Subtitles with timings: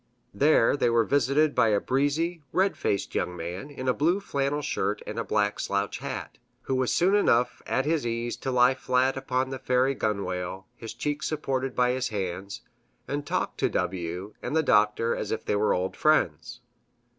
[0.33, 4.63] There they were visited by a breezy, red faced young man, in a blue flannel
[4.63, 8.73] shirt and a black slouch hat, who was soon enough at his ease to lie
[8.73, 12.61] flat upon the ferry gunwale, his cheeks supported by his hands,
[13.07, 16.61] and talk to W and the Doctor as if they were old friends.